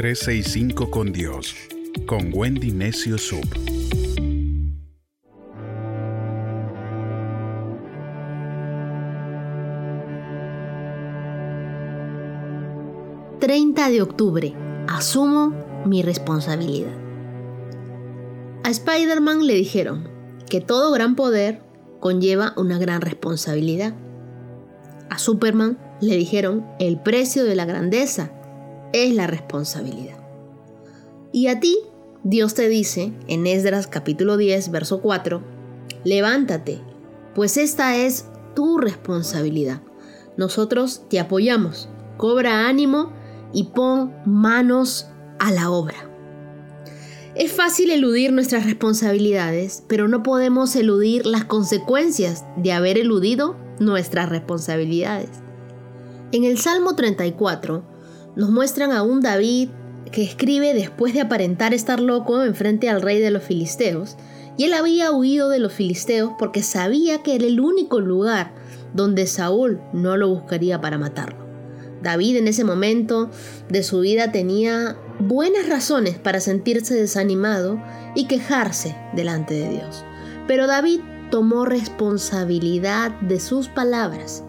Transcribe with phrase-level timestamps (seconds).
[0.00, 1.54] 365 con Dios,
[2.06, 3.44] con Wendy Necio Sub.
[13.40, 14.54] ...30 de octubre...
[14.88, 15.52] ...asumo
[15.84, 16.94] mi responsabilidad...
[18.64, 20.08] A Spider-Man le dijeron...
[20.48, 21.60] ...que todo gran poder...
[22.00, 23.94] ...conlleva una gran responsabilidad...
[25.10, 26.64] A Superman le dijeron...
[26.78, 28.32] ...el precio de la grandeza
[28.92, 30.18] es la responsabilidad.
[31.32, 31.78] Y a ti,
[32.22, 35.42] Dios te dice en Esdras capítulo 10, verso 4,
[36.04, 36.80] levántate,
[37.34, 39.80] pues esta es tu responsabilidad.
[40.36, 43.12] Nosotros te apoyamos, cobra ánimo
[43.52, 45.06] y pon manos
[45.38, 46.10] a la obra.
[47.34, 54.28] Es fácil eludir nuestras responsabilidades, pero no podemos eludir las consecuencias de haber eludido nuestras
[54.28, 55.30] responsabilidades.
[56.32, 57.84] En el Salmo 34,
[58.40, 59.68] nos muestran a un David
[60.10, 64.16] que escribe después de aparentar estar loco enfrente al rey de los filisteos,
[64.56, 68.54] y él había huido de los filisteos porque sabía que era el único lugar
[68.94, 71.44] donde Saúl no lo buscaría para matarlo.
[72.02, 73.30] David en ese momento
[73.68, 77.78] de su vida tenía buenas razones para sentirse desanimado
[78.14, 80.02] y quejarse delante de Dios.
[80.48, 81.00] Pero David
[81.30, 84.44] tomó responsabilidad de sus palabras.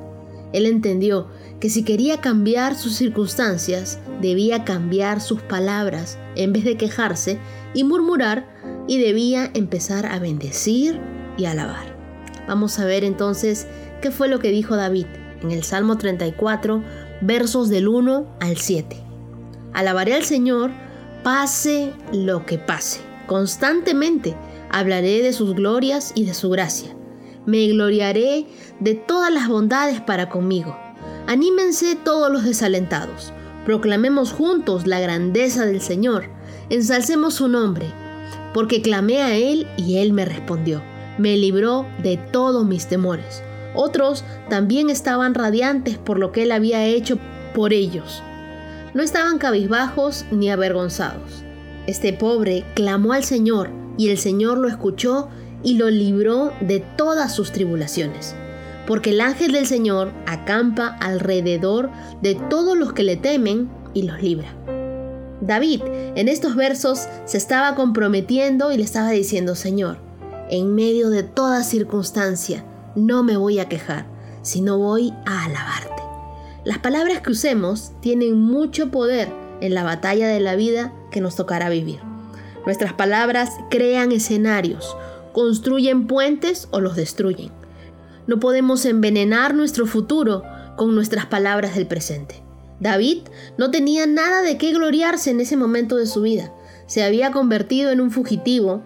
[0.53, 1.27] Él entendió
[1.59, 7.39] que si quería cambiar sus circunstancias, debía cambiar sus palabras en vez de quejarse
[7.73, 8.51] y murmurar
[8.87, 10.99] y debía empezar a bendecir
[11.37, 11.95] y alabar.
[12.47, 13.67] Vamos a ver entonces
[14.01, 15.05] qué fue lo que dijo David
[15.41, 16.83] en el Salmo 34,
[17.21, 18.97] versos del 1 al 7.
[19.73, 20.71] Alabaré al Señor,
[21.23, 23.01] pase lo que pase.
[23.27, 24.35] Constantemente
[24.69, 26.95] hablaré de sus glorias y de su gracia.
[27.45, 28.45] Me gloriaré
[28.79, 30.77] de todas las bondades para conmigo
[31.27, 33.31] Anímense todos los desalentados.
[33.65, 36.25] Proclamemos juntos la grandeza del Señor.
[36.69, 37.85] Ensalcemos su nombre.
[38.53, 40.81] Porque clamé a Él y Él me respondió.
[41.17, 43.43] Me libró de todos mis temores.
[43.75, 47.17] Otros también estaban radiantes por lo que Él había hecho
[47.53, 48.21] por ellos.
[48.93, 51.45] No estaban cabizbajos ni avergonzados.
[51.87, 55.29] Este pobre clamó al Señor y el Señor lo escuchó
[55.63, 58.35] y lo libró de todas sus tribulaciones
[58.91, 61.89] porque el ángel del Señor acampa alrededor
[62.21, 64.53] de todos los que le temen y los libra.
[65.39, 65.81] David
[66.15, 69.97] en estos versos se estaba comprometiendo y le estaba diciendo, Señor,
[70.49, 74.07] en medio de toda circunstancia, no me voy a quejar,
[74.41, 76.03] sino voy a alabarte.
[76.65, 81.35] Las palabras que usemos tienen mucho poder en la batalla de la vida que nos
[81.35, 81.99] tocará vivir.
[82.65, 84.95] Nuestras palabras crean escenarios,
[85.33, 87.51] construyen puentes o los destruyen.
[88.27, 90.43] No podemos envenenar nuestro futuro
[90.77, 92.41] con nuestras palabras del presente.
[92.79, 93.19] David
[93.57, 96.51] no tenía nada de qué gloriarse en ese momento de su vida.
[96.87, 98.83] Se había convertido en un fugitivo,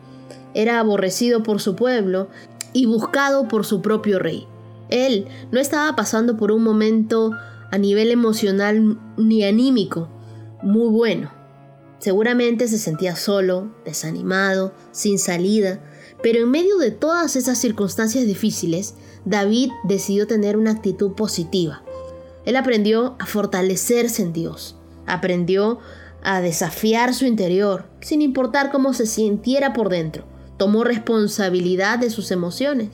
[0.54, 2.30] era aborrecido por su pueblo
[2.74, 4.48] y buscado por su propio rey.
[4.90, 7.32] Él no estaba pasando por un momento
[7.72, 10.10] a nivel emocional ni anímico
[10.62, 11.32] muy bueno.
[12.00, 15.80] Seguramente se sentía solo, desanimado, sin salida,
[16.26, 21.84] pero en medio de todas esas circunstancias difíciles, David decidió tener una actitud positiva.
[22.46, 24.76] Él aprendió a fortalecerse en Dios,
[25.06, 25.78] aprendió
[26.24, 30.26] a desafiar su interior, sin importar cómo se sintiera por dentro.
[30.58, 32.90] Tomó responsabilidad de sus emociones.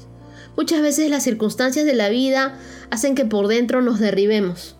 [0.58, 2.59] Muchas veces las circunstancias de la vida
[2.90, 4.75] hacen que por dentro nos derribemos.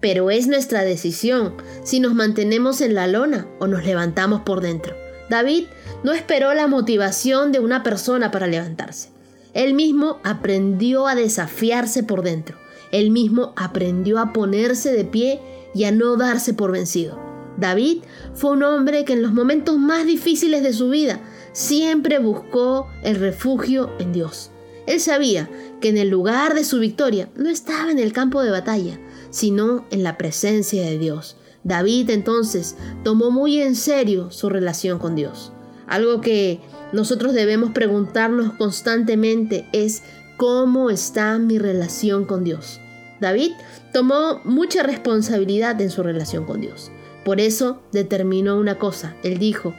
[0.00, 1.52] Pero es nuestra decisión
[1.82, 5.03] si nos mantenemos en la lona o nos levantamos por dentro.
[5.30, 5.66] David
[6.02, 9.10] no esperó la motivación de una persona para levantarse.
[9.54, 12.58] Él mismo aprendió a desafiarse por dentro.
[12.92, 15.40] Él mismo aprendió a ponerse de pie
[15.74, 17.18] y a no darse por vencido.
[17.56, 18.02] David
[18.34, 21.20] fue un hombre que en los momentos más difíciles de su vida
[21.52, 24.50] siempre buscó el refugio en Dios.
[24.86, 25.48] Él sabía
[25.80, 28.98] que en el lugar de su victoria no estaba en el campo de batalla,
[29.30, 31.36] sino en la presencia de Dios.
[31.64, 35.52] David entonces tomó muy en serio su relación con Dios.
[35.86, 36.60] Algo que
[36.92, 40.02] nosotros debemos preguntarnos constantemente es
[40.36, 42.80] cómo está mi relación con Dios.
[43.20, 43.52] David
[43.92, 46.90] tomó mucha responsabilidad en su relación con Dios.
[47.24, 49.16] Por eso determinó una cosa.
[49.22, 49.74] Él dijo,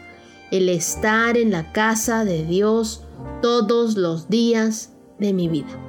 [0.52, 3.04] el estar en la casa de Dios
[3.42, 5.80] todos los días de mi vida.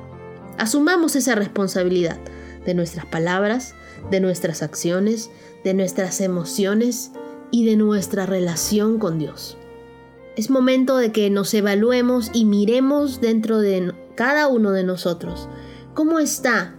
[0.58, 2.18] Asumamos esa responsabilidad
[2.64, 3.74] de nuestras palabras,
[4.10, 5.30] de nuestras acciones,
[5.64, 7.12] de nuestras emociones
[7.50, 9.56] y de nuestra relación con Dios.
[10.36, 15.48] Es momento de que nos evaluemos y miremos dentro de cada uno de nosotros
[15.94, 16.74] cómo está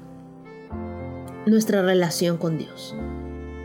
[1.46, 2.96] nuestra relación con Dios.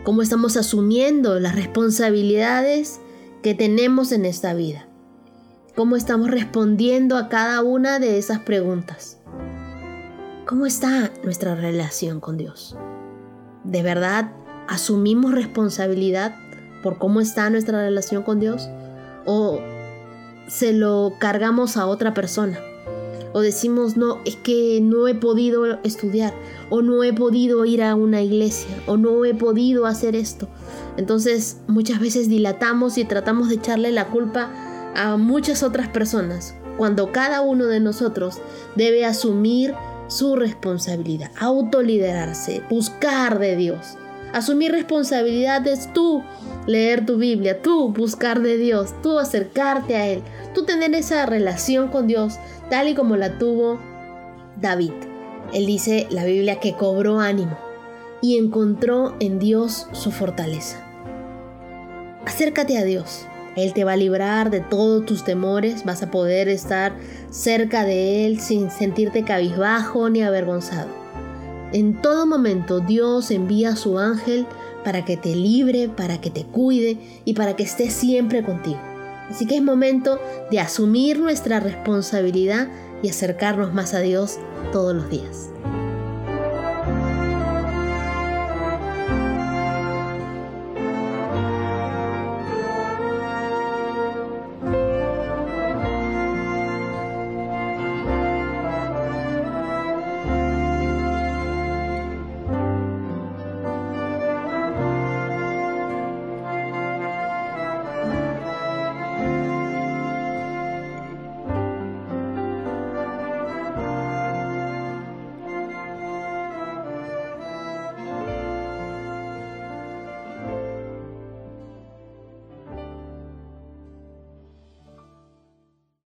[0.03, 2.99] cómo estamos asumiendo las responsabilidades
[3.41, 4.87] que tenemos en esta vida,
[5.75, 9.19] cómo estamos respondiendo a cada una de esas preguntas.
[10.45, 12.75] ¿Cómo está nuestra relación con Dios?
[13.63, 14.31] ¿De verdad
[14.67, 16.35] asumimos responsabilidad
[16.81, 18.69] por cómo está nuestra relación con Dios?
[19.25, 19.59] ¿O
[20.47, 22.59] se lo cargamos a otra persona?
[23.33, 26.33] o decimos, no, es que no he podido estudiar,
[26.69, 30.47] o no he podido ir a una iglesia, o no he podido hacer esto.
[30.97, 34.51] Entonces muchas veces dilatamos y tratamos de echarle la culpa
[34.95, 38.37] a muchas otras personas, cuando cada uno de nosotros
[38.75, 39.73] debe asumir
[40.07, 43.97] su responsabilidad, autoliderarse, buscar de Dios.
[44.33, 46.23] Asumir responsabilidad es tú
[46.65, 50.23] leer tu Biblia, tú buscar de Dios, tú acercarte a Él,
[50.55, 52.39] tú tener esa relación con Dios
[52.69, 53.79] tal y como la tuvo
[54.59, 54.93] David.
[55.53, 57.57] Él dice la Biblia que cobró ánimo
[58.21, 60.83] y encontró en Dios su fortaleza.
[62.25, 63.27] Acércate a Dios.
[63.55, 66.95] Él te va a librar de todos tus temores, vas a poder estar
[67.29, 70.89] cerca de Él sin sentirte cabizbajo ni avergonzado.
[71.71, 74.45] En todo momento Dios envía a su ángel
[74.83, 78.79] para que te libre, para que te cuide y para que esté siempre contigo.
[79.29, 80.19] Así que es momento
[80.51, 82.67] de asumir nuestra responsabilidad
[83.01, 84.37] y acercarnos más a Dios
[84.71, 85.49] todos los días.